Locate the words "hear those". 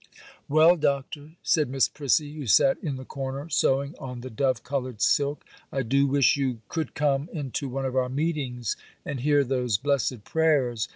9.19-9.77